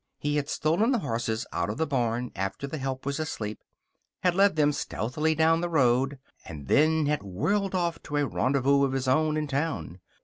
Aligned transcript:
He 0.17 0.37
had 0.37 0.49
stolen 0.49 0.91
the 0.91 0.97
horses 1.05 1.45
out 1.53 1.69
of 1.69 1.77
the 1.77 1.85
barn 1.85 2.31
after 2.35 2.65
the 2.65 2.79
help 2.79 3.05
was 3.05 3.19
asleep, 3.19 3.61
had 4.23 4.33
led 4.33 4.55
them 4.55 4.71
stealthily 4.71 5.35
down 5.35 5.61
the 5.61 5.69
road, 5.69 6.17
and 6.43 6.65
then 6.67 7.05
had 7.05 7.21
whirled 7.21 7.75
off 7.75 8.01
to 8.05 8.17
a 8.17 8.25
rendezvous 8.25 8.83
of 8.83 8.93
his 8.93 9.07
own 9.07 9.37
in 9.37 9.45
town. 9.45 9.99